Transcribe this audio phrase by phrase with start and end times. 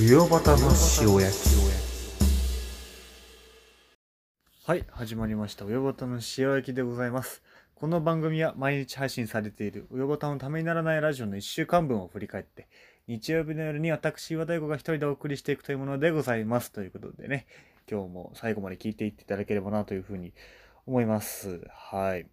[0.00, 0.56] 不要バタの
[1.02, 1.50] 塩焼き
[4.64, 5.66] はい、始まりました。
[5.66, 6.20] うよぼたの塩
[6.54, 7.42] 焼きでございます。
[7.74, 12.66] この番組は毎日配信されているうよぼたのためにならないラジオの1週間分を振り返って、
[13.08, 16.72] 日曜日の夜に私、岩大悟が一人でお送りしていくというものでございます。
[16.72, 17.46] ということでね、
[17.86, 20.32] 今日も最後まで聞いていっていただければなというふうに
[20.86, 21.60] 思います。
[21.68, 22.26] はい。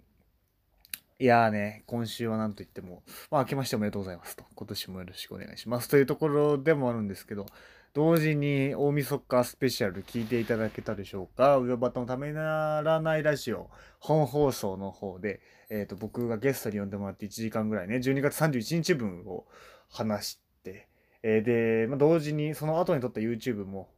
[1.19, 4.43] いやーね、今週は何と言っても、まあ、明けましておめでとうございますと。
[4.53, 5.89] 今年もよろしくお願いします。
[5.89, 7.47] というところでもあるんですけど、
[7.95, 11.57] 同時に大晦日スペシャル聞いていただけたでしょうか。
[11.57, 15.41] うよばたのためならないラジオ本放送の方で、
[15.71, 19.47] えっ、と、僕がゲストに呼んでもらって1時間ぐらいね、12月31日分を
[19.89, 20.87] 話して、
[21.29, 23.89] えーで、まあ、同時にその後に撮った YouTube も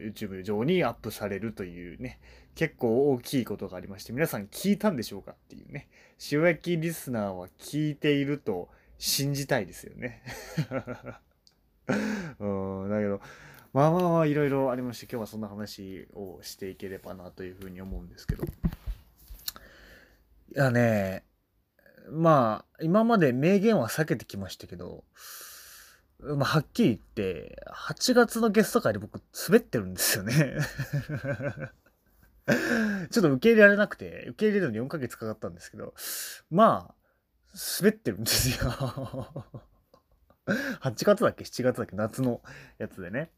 [0.00, 2.18] YouTube 上にアップされるというね、
[2.54, 5.90] 結構大きいことがありまして、皆さん聞いたんでしょうかっていうね、
[6.32, 10.22] 塩焼きリスナーは聞いていると信じたいですよね。
[12.40, 13.20] うん、だけど、
[13.74, 18.44] まあまあまあいろいろありまして、今日はそんな話をしていければなというふうに思うんですけど。
[18.44, 18.48] い
[20.54, 21.22] やね、
[22.10, 25.04] まあ、今まで名言は避けてきましたけど、
[26.20, 30.56] まあ、はっきり言って、8月のゲスト会で僕、滑ってるんですよね。
[33.10, 35.94] ちょっと受け入れられなくて、受け入れるのに4ヶ月かかったんですけど、
[36.50, 36.94] まあ、
[37.80, 38.70] 滑ってるんですよ。
[40.80, 41.96] 8月だっけ ?7 月だっけ？
[41.96, 42.40] 夏の
[42.78, 43.32] やつでね。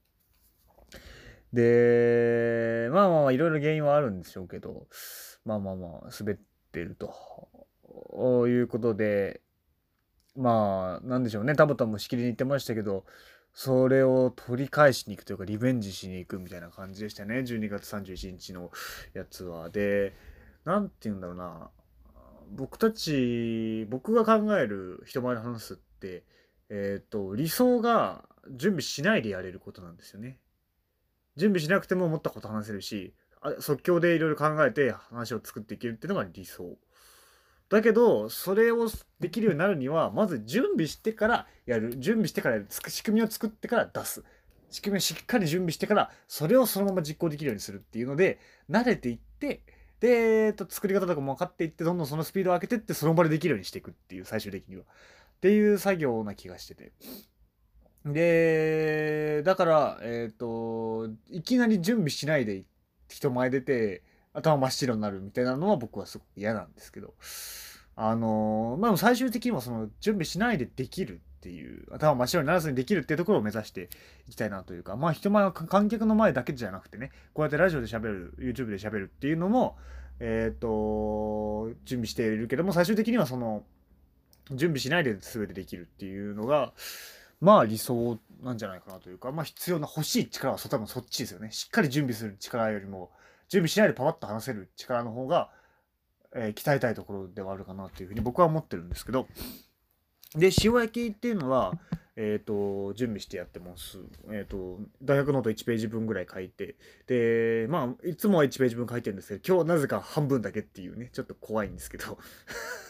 [1.52, 4.86] で、まあまあまあ、いろいろ原因はあるんでしょうけど、
[5.44, 6.36] まあまあまあ、滑っ
[6.72, 9.40] てるということで、
[10.38, 11.56] まあ、なんでしょうね。
[11.56, 13.04] たぶたもしきりに言ってましたけど、
[13.52, 17.40] それを取り返しに行くというか、リベンジしに行くみたいな感じでしたね。
[17.40, 18.70] 12月31日の
[19.14, 19.68] やつは。
[19.68, 20.14] で、
[20.64, 21.70] なんて言うんだろうな。
[22.52, 26.22] 僕たち、僕が考える人前で話すって、
[26.70, 30.38] えっ、と、理想が準備しないでやれることなんですよね。
[31.36, 33.12] 準備しなくても思ったこと話せるし、
[33.58, 36.78] 即興でいろいろ考えて話を作っていけるっていうのが理想。
[37.68, 38.88] だけど、それを
[39.20, 41.98] できるようになるには、まず準備してからやる。
[41.98, 42.66] 準備してからやる。
[42.70, 44.24] 仕組みを作ってから出す。
[44.70, 48.38] 仕組みをしっかり準備してから、それをそのまま実行できるようにするっていうので、
[48.70, 49.62] 慣れていって、
[50.00, 54.82] で、えっと、作り方とかも分かっていって、どんどんそのスピードを上げてって、その場でできるようにしていくっていう、最終的には。
[54.82, 54.84] っ
[55.40, 56.92] ていう作業な気がしてて。
[58.04, 62.64] で、だから、えっ、と、いきなり準備しないで
[63.08, 64.02] 人前出て、
[64.38, 67.14] 頭真っ白になるみたいなのは僕はすごく嫌なんですけど、
[67.96, 73.88] あのまあ最終的にはその準備しないでできるっていう、頭真っ白にならずにできるっていうところを目指して
[74.28, 79.76] いきたいなというか、まあ人前は観客の前だけじゃなくてね、こうやってラジオで喋る、YouTube で喋るっていうのも、
[80.20, 83.62] えっ、と、準備しているけども、最終的にはその、
[84.50, 86.72] 準備しないで全てできるっていうのが、
[87.40, 91.52] まあ理想なんじゃないかなというか、まあ必要な欲しい力は多分そっちですよね。
[91.52, 93.10] しっかり準備する力よりも、
[93.48, 95.50] 準備しないでパパッと話せる力の方が、
[96.34, 99.26] えー鍛えたいところではあるかなというふうに僕は思ってるんですけど、
[100.34, 101.72] で、塩焼きっていうのは、
[102.16, 103.98] えっ、と、準備してやってます。
[104.30, 106.76] えっ、と、大学ノート1ページ分ぐらい書いて、
[107.06, 112.18] で、まあ、いつもは1ページ分書いてるんですけど、今日なぜか半分だけっていうね、ちょっと怖いんですけど、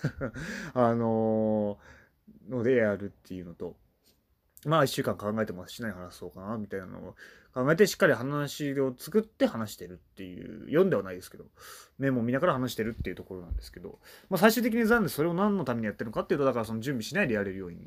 [0.75, 1.99] あのー
[2.49, 3.77] のでやるっていうのと、
[4.67, 7.15] まあ一週間考えてますし何話そうかなみたいなのを
[7.55, 11.45] 考えてしっかり話を作って話してるっていう読んではないですけど
[11.99, 13.99] メモを見ながら話してるっていうところなんですけど、
[14.31, 17.81] まあ、最終的に残でそれを何のためにやってるのかっていうとだからその準備しないでやれるようにっ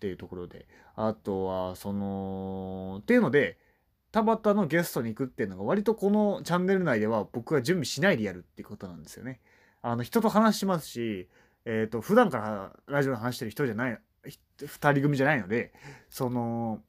[0.00, 0.66] ていうところで
[0.96, 3.58] あとはそのっていうので
[4.10, 9.40] 田端のゲストに行くっていうのが割とこのチャンネル内では僕が準備しないでやるっていうことなんですよね。
[9.80, 11.28] あの人と話しますし、
[11.64, 15.72] えっ、と普段からラジオで話してる人じゃないひ二人組じゃないので
[16.10, 16.80] その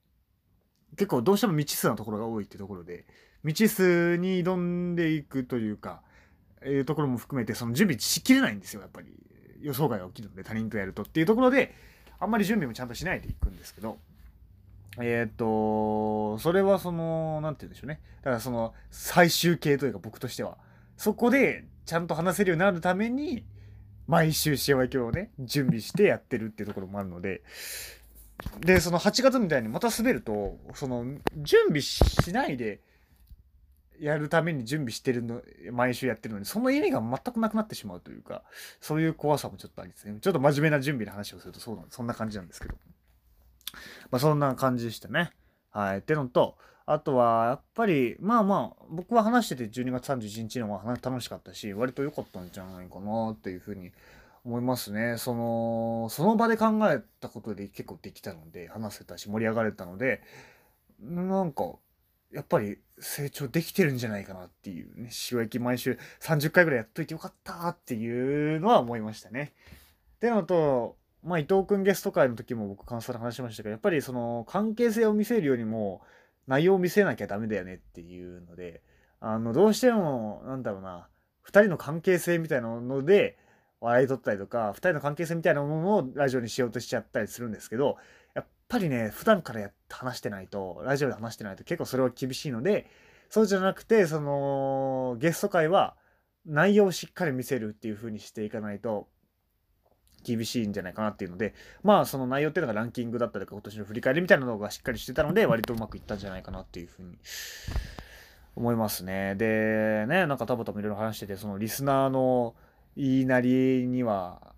[0.95, 3.05] 結構どうしても未知数なところが多いってところで
[3.41, 6.01] 未知数に挑んでいくというか
[6.66, 9.23] いうところも含めてその準備しきれないんですよやっぱり。
[9.63, 11.73] 予想外が起きるので他人とやるとっていうところで
[12.19, 13.97] あんまり準備もちゃんとしないでいくんですけど
[15.01, 18.00] えっ、とそれはそのなんて言うんでしょうね。
[18.18, 20.59] だからその最終形というか僕としては。
[20.97, 23.44] そこでちゃんと話せるようになるために
[24.07, 27.41] 毎週塩焼きをね準備してやってるっていうところもあるので。
[28.59, 31.05] でその8月みたいにまた滑るとその
[31.38, 32.81] 準備しないで
[34.00, 35.41] やるために準備してるの
[35.71, 38.44] 毎週やってるのにその意味が全くなくなってしまうというか
[38.81, 40.17] そういう怖さもちょっとありですね。
[40.19, 42.75] ちょっと真面目な準備の話をするとそうなんそんな感じなんですけど。
[44.11, 45.31] まあそんな感じでしたね。
[45.69, 45.99] はい。
[45.99, 53.91] ってのとあとはやっぱりまあまあ僕は話してて12月31日の方が楽しかったし割と良かったんじゃないかなっていうふうに
[54.44, 60.21] 思いますねそのその場で考えたことで結構できたので話せたし盛り上がれたので
[61.03, 61.75] なんか、
[62.31, 69.53] やっぱり成長できてるんじゃないかなっていうね、塩焼き毎週30回ぐらいやっといてよかったっていうのは思いましたね。
[70.15, 76.01] ってのと、まあ、伊藤君ゲスト会の時も僕感想で話しましたけど、やっぱりその関係性を見せるよりも
[76.48, 78.81] 内容を見せなきゃダメだよねっていうので、
[79.19, 81.07] あの、どうしても、なんだろうな、
[81.42, 83.38] 二人の関係性みたいなので、
[83.80, 87.98] 笑い取ったりとか、二人の関係性みたいなものをラジオにしようとしちゃったりするんですけど、
[88.34, 92.88] やっぱりね、普段からや話してないと、ラジオで話してないと結構それは厳しいので、
[93.30, 95.95] そうじゃなくて、その、ゲスト会は
[96.45, 99.07] 内容をしっかり見せるっていう風にしていかないと、
[100.23, 101.53] 厳しいんじゃないかなっていうので、
[101.83, 107.17] まあその内容っていうのがランキングだったりとか今年の振り返りみたいなのがしっかりしてたので、割とうまくいったんじゃないかなっていうふうに
[108.55, 109.35] 思いますね。
[109.35, 112.55] で、ね、なんかたばたまいろいろ話してて、そのリスナーの
[112.95, 114.53] 言いなりには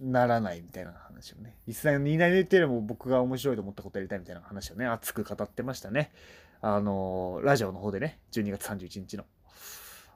[0.00, 1.56] ならないみたいな話をね。
[1.66, 6.12] リスナーの言いなりっていうのも僕が面白いと思ったことやりたいみたいな話をね、熱く語ってましたね。
[6.62, 9.24] あの、ラジオの方でね、12月31日の。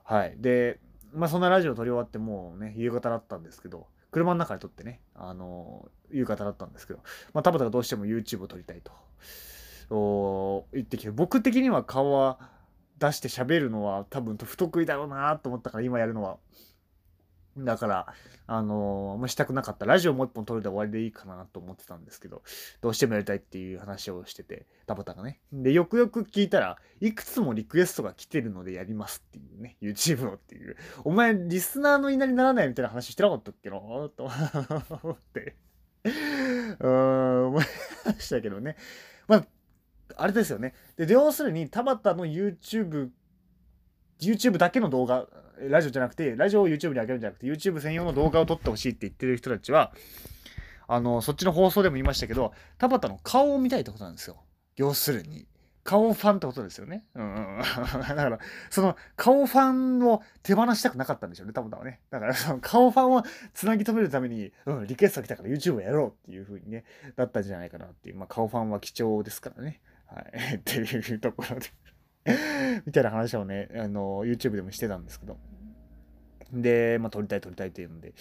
[0.03, 0.35] はい。
[0.37, 0.79] で、
[1.13, 6.99] まあそんなラジオ撮り終わってもうね、夕方だったんですけど、車の中で撮ってね、あの、夕方だったんですけど、
[7.33, 8.81] まあ、田畑がどうしても YouTube を撮りたい
[9.89, 12.39] と言ってきて、僕的には顔は
[12.97, 16.37] 出して喋るのは多分不得意だろうなと思ったから今やるのは
[17.57, 18.13] だから、
[18.47, 19.85] あのー、もしたくなかった。
[19.85, 22.43] ラジオもう一本撮るで終わりでいいかなと思ってたんですけど、
[22.81, 25.39] どうしてもやりたいっていう話をしてて、田畑がね。
[25.53, 30.75] で、よくよく聞いたら、いくつもリクエストが来てるのでやりますっていうね、YouTube をっていう。
[31.05, 33.77] お前、リスナーの稲にならないみたいな話してなかったっけな？
[33.79, 34.29] と
[35.01, 35.55] 思って。
[36.03, 37.65] うーん、思い
[38.05, 38.75] ましたけどね。
[39.27, 39.45] まあ、
[40.17, 40.73] あれですよね。
[40.97, 43.09] で、要するに、田畑の YouTube、
[44.21, 45.27] YouTube だけの動画、
[45.59, 49.91] ラジオじゃなくて、ラジオを YouTube に上げるんじゃなくて、YouTube 専用の動画を撮ってほしいって言ってる人たちは、
[50.87, 54.37] あの、そっちの放送でも言いましたけど、田畑の顔を見たいってことなんですよ。
[54.75, 55.47] 要するに。
[55.85, 57.05] 顔ファンってことですよね。
[57.13, 57.61] うん。
[57.61, 58.39] だから、
[58.71, 62.01] その顔ファンを手放したくなかったんでしょうね、田畑はね。
[62.09, 63.23] だから、その顔ファンを
[63.53, 66.85] つなぎ止めるために、うん、リクエストが来たから YouTube をやろうっていう風にね、
[67.15, 68.15] だったんじゃないかなっていう。
[68.15, 69.79] まあ、顔ファンは貴重ですからね。
[70.07, 70.55] はい。
[70.57, 71.67] っていうところで
[72.85, 75.37] みたいな話をね、あの、YouTube でもしてたんですけど。
[76.51, 78.13] で、まあ、撮りたい撮りたいっていうので、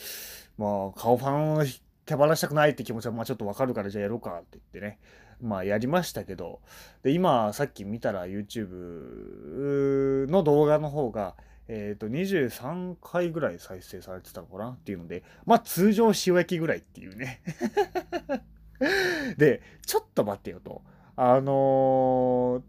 [0.58, 1.64] まあ、顔ファンを
[2.06, 4.98] 手放したくないって気持ちは、まあ、ちょっとわかるからじゃあやろうかって言ってね、
[5.40, 6.60] まあ、やりましたけど、
[7.02, 11.34] で、今、さっき見たら YouTube の動画の方が、
[11.66, 17.40] えっ、ー、と、23回ぐらい再生されてたのかなっていうので、まあ、通常塩焼きぐらいっていうね
[19.38, 20.82] で、ちょっと待ってよと。
[21.16, 22.62] あのー、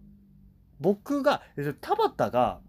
[0.80, 1.42] 僕が、
[1.82, 2.60] 田畑が、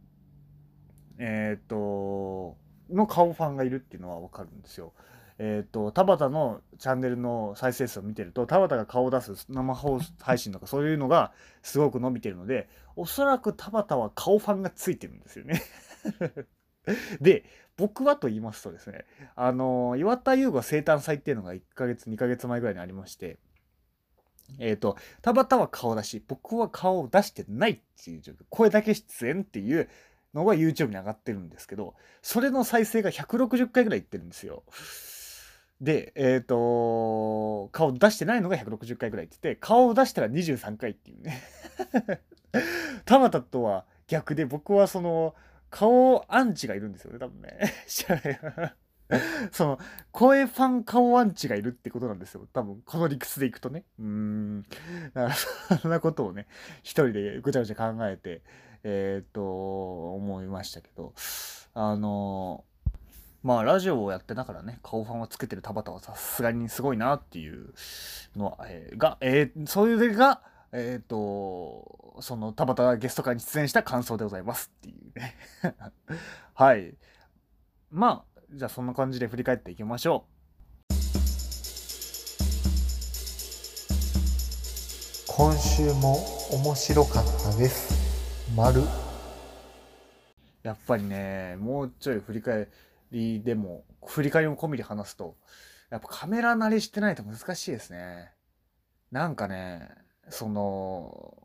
[1.19, 2.56] えっ、ー、と、
[2.91, 4.93] の顔ファンがいるっていうのはわかるんですよ。
[5.38, 11.32] えっ、ー、と、田畑のチャンネルの再生数を見てると、田畑が顔を出す生放送配信とかそういうのが
[11.62, 15.62] すごく伸びてるので、おそらく田畑は顔ファンがついてるんですよね
[17.20, 17.44] で、
[17.76, 19.05] 僕はと言いますとですね、
[19.35, 23.38] あの、岩田優吾生誕祭っていうのが1ヶ月、2ヶ月前ぐらいにありまして、
[24.59, 29.89] えっ、ー、と、田畑は顔出し、僕は顔を出してないっていう状況、声だけ出演っていう
[30.35, 34.63] のが YouTube に上がってるんですけど、それの再生が160回ぐらいいってるんですよ。
[35.81, 41.43] で、えっ、ー、と、顔出してないのが160回ぐらいって言って、顔を出したら23回っていうね。
[43.05, 45.35] 田畑とは逆で、僕はその、
[45.71, 47.59] 顔アンチがいるんですよね、多分ね。
[49.53, 49.79] その、
[50.11, 52.47] 声ファン顔アンチがいるってことなんですよ。
[52.53, 53.85] 多分、この理屈でいくとね。
[53.99, 54.63] うん。
[55.15, 55.35] だか
[55.69, 56.47] らそんなことをね、
[56.83, 58.43] 一人でぐちゃぐちゃ考えて、
[58.83, 61.13] えっ、と、思いましたけど、
[61.75, 62.65] あの
[63.43, 67.75] まあ、ラジオをやってながらね、顔ファンをつけてる田畑はさすがにすごいなっていう
[68.35, 75.37] のは、えー、が、えー、それが、えっ、ー、と、その田畑ゲスト会に出演した感想でございますっていうね。
[76.55, 76.95] はい。
[77.91, 80.37] まあ、じゃあそんな感じで振り返っていきましょう。
[85.26, 86.17] 今週も
[86.53, 87.93] 面白かったです。
[88.55, 88.83] 丸。
[90.62, 92.69] やっぱりね、もうちょい振り返
[93.11, 95.37] りでも、振り返りも込みで話すと、
[95.91, 98.33] やっぱカメラ慣れしてないと難しいですね。
[99.11, 99.88] なんかね、
[100.31, 101.37] その、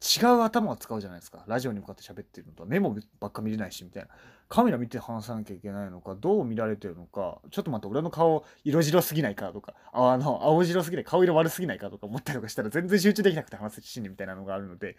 [0.00, 1.44] 違う頭を使うじゃないですか。
[1.46, 4.08] ラジオに向かって喋ってるのと、メモばっか見れないし、みたいな。
[4.48, 14.96] カメラ見て話さなきゃいけないのか、どう見られてるのか、ちょっと待って、俺の顔色白すぎないかとか、あの、青白すぎない、顔色悪すぎないかとか思ったりとかしたら全然集中できなくて話すシーンみたいなのがあるので、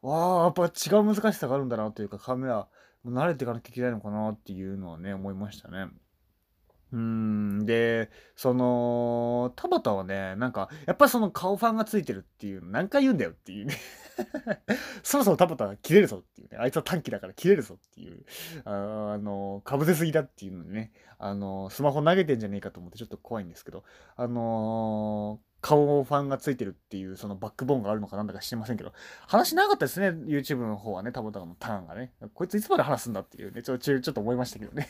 [0.00, 2.68] わあ、やっぱ違う難しさがあるんだなというか、カメラ、
[3.04, 5.88] 慣れていかなきゃいけないのかなっていうのはね、思いましたね。
[6.92, 13.74] うん、で、その、田畑はね、なんか、やっぱりその顔ファンがついてるっていう何回言うんだよっていうね。
[15.02, 16.58] そろそろ田畑は切れるぞっていうね。
[16.58, 18.24] あいつは短期だから切れるぞっていう。
[18.64, 20.92] ああの、かぶせすぎだっていうのにね。
[21.18, 23.84] あの、スマホ投げてんじゃねえかと思ってちょっと怖いんですけど、
[24.16, 28.92] あのー顔ファンがついてるっていうそのバックボーンがあるのかなんだか知りませんけど、
[29.26, 32.12] 話長かったですね、YouTube の方はね、田畑のターンがね。
[32.34, 34.88] こいついつまで話すんだっていうね、ちょちょちょっと思いましたけどね。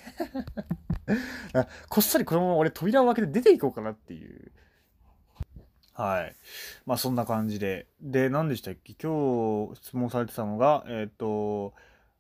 [1.89, 4.53] こっそりこのまま俺扉を開けて出ていこうかなっていう。
[5.95, 6.37] はい。
[6.87, 7.89] まあそんな感じで。
[8.01, 8.95] で、何でしたっけ？
[8.95, 11.75] 今日質問されてたのが、えっ、と、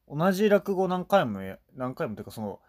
[0.08, 1.40] 同じ落語何回も、
[1.76, 2.60] 何回もというかその、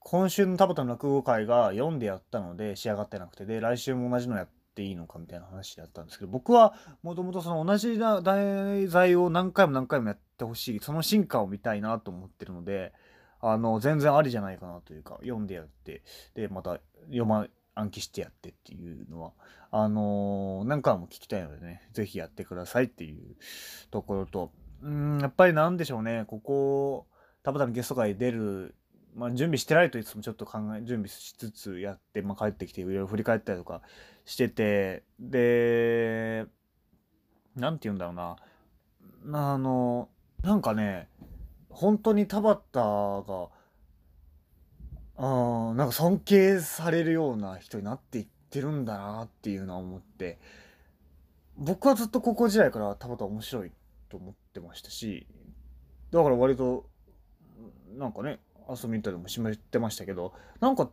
[0.00, 12.92] 今週の田畑の落語会が読んでやったので仕上がってなくて、で、来週も同じのやっていいのかみたいな話であったんですけど、僕はもともとその同じ題材を何回も何回もやってほしい、その進化を見たいなと思ってるので、
[13.52, 16.02] あの、全然ありじゃないかなというか、読んでやって、
[16.34, 19.32] で、また読ま、暗記してやってっていうのは、
[19.70, 23.36] あのー、何回も聞きたいのでね、ぜひやってくださいっていう
[23.90, 24.50] ところと、
[24.82, 27.06] うん、やっぱりなんでしょうね、ここ、
[27.42, 28.74] たぶたのゲスト会出る、
[29.14, 33.82] まあ、準備してないといつもちょっと考え、準備しつつやって、まあ、帰ってきていろいろ振り返ったりとか
[34.24, 36.46] してて、で、
[37.54, 38.36] なんて言うんだろうな、
[39.52, 40.08] あの、
[40.42, 41.08] なんかね、
[41.76, 43.48] 本当に田畑が、
[45.18, 50.38] あなんか尊敬されるような人になっていってるんだなっていうのは思って、
[51.58, 53.72] 僕はずっと高校時代から田畑面白い
[54.08, 55.26] と思ってましたし、
[56.10, 56.86] だから割と、
[57.98, 60.90] なんかね、遊びに行ったりもしまってましたけど、なんか、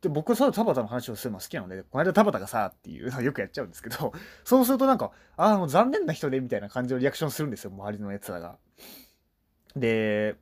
[0.00, 4.14] で僕はそう田畑の話をするの好きなので、この間田畑がさ、っていうのを よくやっちゃうんですけど、
[4.44, 8.56] そうするとなんか、ああ、残念な人で、みたいな感じのリアクションするんですよ、周りのやつらが。
[9.76, 10.36] で、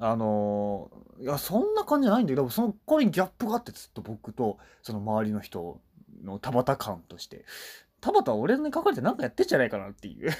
[0.00, 5.80] あのいや、そんな感じじゃないんだけど、そのこれにギャップがあってずっと僕と、その周りの人
[6.22, 7.44] の田畑感として、
[8.00, 10.30] 田畑は俺に書かれて何かやってんじゃないかなっていう。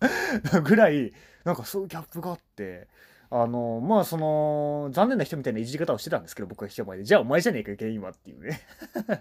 [0.62, 1.12] ぐらい、
[1.44, 2.88] なんかそういうギャップがあって、
[3.30, 7.04] あの、まあ、その、残念な人みたいないじり方をしてたんですけど、僕は人前で。
[7.04, 8.62] じゃあお前じゃねえか、原因はっていうね。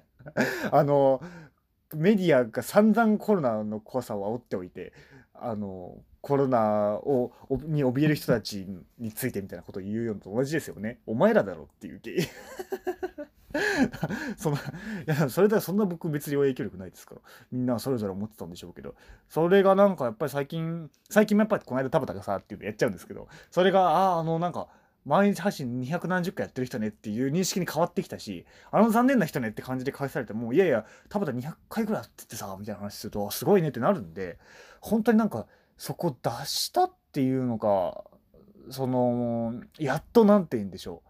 [0.72, 1.22] あの、
[1.94, 4.94] メディアが散々コロナの怖さを煽っておいて、
[5.34, 5.98] あの、
[6.28, 7.32] コロナを
[7.68, 8.68] に怯える人たち
[9.00, 11.00] についてみたいなことを言うようと同じですよね。
[11.08, 12.18] お前らだろっていう系。
[14.36, 14.60] そのい
[15.06, 18.94] やそれではそんな僕別に影響力ないですからみんなそれぞれ思ってたんでしょうけど
[19.30, 24.68] それがなんかやっぱり最近最近もやっぱりこの間田畑がさっていうのやっちゃうんですけどそれがあああのなんか
[25.08, 34.38] 毎日発信200何十回やってる人ねっていう認識に変わってきたし、あの残念な人ねって感じで返されても、いやいや、田畑200回ぐらいやって言ってさ、みたいな話すると、すごいねってなるんで、
[34.82, 38.04] 本当になんか、そこ出したっていうのか、
[38.70, 41.08] その、やっと何て言うんでしょう。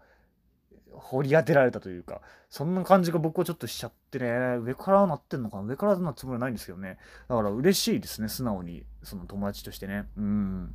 [0.92, 2.20] 掘り当てられたというか、
[2.50, 4.26] そんな感じが僕はちょっとしちゃってね、
[4.62, 6.98] 上からなってんのかな上からなつもりはないんですけどね。
[7.28, 10.08] だから嬉しいですね、素直に、その友達としてね。
[10.16, 10.74] うん。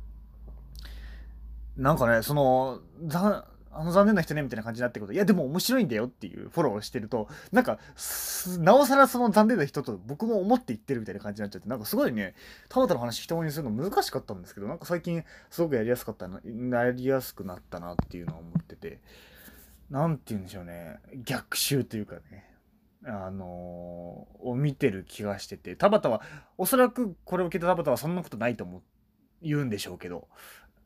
[1.76, 2.80] なんかね、その、
[3.74, 7.78] あの残念な人ねみたいな感じになってくると、いやでも面白いんだよっていうフォローをしてると、なんか、
[8.58, 12.34] なおさらその残念な人と僕も思って言ってるみたいな感じになっちゃって、なんかすごいね、
[12.68, 19.00] 田畑の話人にするの難しかったんですけど、なんか最近すごくやりやすかったな、やりやすくなったなっていうのは思ってて、
[19.90, 22.50] なんて言うんでしょうね、逆襲というかね、
[23.06, 26.22] あのー、を見てる気がしてて、田畑は、
[26.56, 28.82] おそらくこれを聞いた田畑はそんなことないと思う、
[29.42, 30.28] 言うんでしょうけど、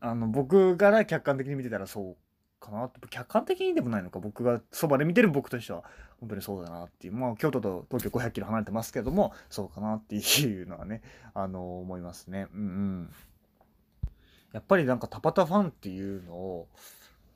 [0.00, 2.16] あの、僕から客観的に見てたらそう
[2.58, 5.84] かなって客観的にでもないのか僕がそばで見てる僕としては
[6.20, 11.02] 本当にそうだなっていうまあ京都と東京500キロ離れてますけどもそうかなっていうのはね
[11.34, 12.48] あの思いますね。
[12.54, 13.10] うんうん。
[14.52, 16.68] やっぱりなんかタパタファンっていうのを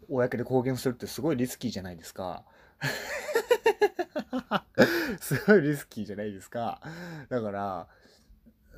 [0.08, 2.44] 公で公言するってすごいリスキーじゃないですか。
[5.20, 6.80] すごいリスキーじゃないですか。
[7.28, 7.86] だから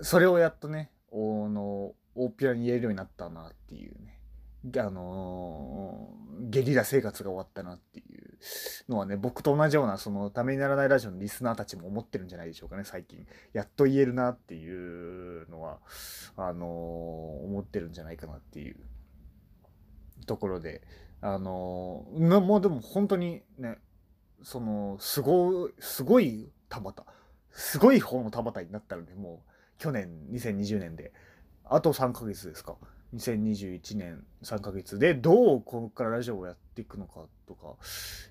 [0.02, 4.13] それをやっとねおの大っぴらに言えるようになったなっていうね。
[4.78, 8.38] あのー、ゲリラ生活が終わったなっていう
[8.88, 13.26] のはね、僕と同じような、その、ためにならないラジオのリスナーたちも思ってるんじゃないでしょうかね、最近。
[13.52, 15.78] やっと言えるなっていうのは、
[16.36, 16.68] あのー、
[17.44, 18.76] 思ってるんじゃないかなっていう
[20.26, 20.82] ところで、
[21.20, 23.78] あのー、もうでも本当にね、
[24.42, 27.06] その、すごい、すごい田畑、
[27.50, 31.12] すごい方の田畑になったので、もう、去年、2020年で、
[31.64, 32.76] あと3ヶ月ですか。
[33.14, 37.74] 2021年3ヶ月でどうここからラジオをやっていくのかとか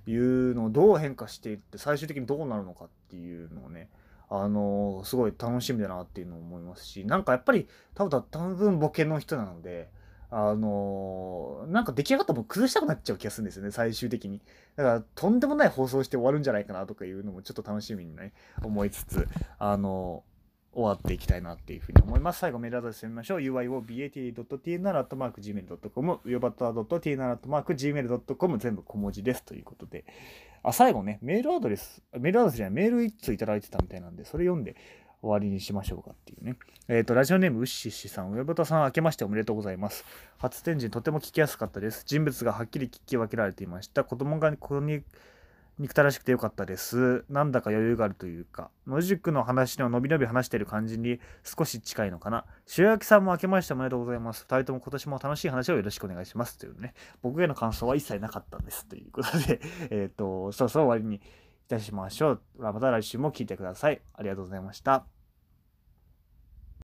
[0.06, 3.90] いうのをどう変化していって最終的にどうなるのかっていうのをね
[4.30, 9.90] あのー、すごい楽しみだなっていうのを思いますしなんかやっぱり多分多分ボケの人なので
[10.36, 14.42] あのーなんか出来上がったもん崩したくなっちゃう気がするんですよね、最終的に。
[14.76, 19.28] だから、とんでもない放送して終わるんじゃないかなとかいうのもちょっと楽しみにね、思いつつ、
[19.60, 20.33] あのー
[20.74, 22.40] 終わっていきたいなっていうふうに思います。
[22.40, 23.40] 最後メールアドレス読みましょう。
[23.40, 27.64] uiobata.tn.gmail.com、u b a t a t n g m a i
[28.06, 30.04] l c o m 全部小文字ですということで。
[30.64, 34.76] あ、最後ね、メールアドレス、メールアドレスじゃない、メール一通いただいてたみたいなんで、それ読んで
[35.22, 36.58] 終わりにしましょうかっていうね。
[36.88, 40.06] えっ、と、ラジオネーム、ウッシッシさん、上端さん、明けましておめでとうございます。
[40.38, 42.04] 初展示、とても聞きやすかったです。
[42.06, 44.04] 人物がはっきり聞き分けられていました。
[44.04, 45.04] 子供がここに
[45.80, 47.26] 憎たらしくてよかったです。
[47.30, 52.46] なんだか余裕があるというか、野宿の話の伸び伸び話している感じに少し近いのかな。
[52.78, 54.44] 塩焼きさんも明けましておめでとうございます。
[54.44, 56.58] 二人とも今年も楽しい話をよろしくお願いします。
[56.58, 58.86] というね、僕への感想は一切なかったんです。
[58.86, 61.22] ということで、 えっ、と、そろそろ終わりにい
[61.68, 62.42] たしましょう。
[62.60, 64.02] また来週も聞いてください。
[64.14, 65.23] ありがとうございました。